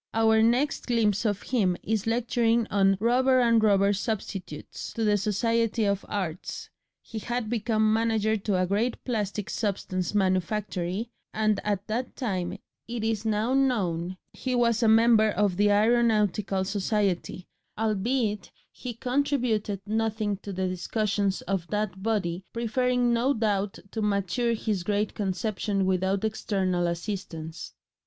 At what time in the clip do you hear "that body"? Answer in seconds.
21.67-22.43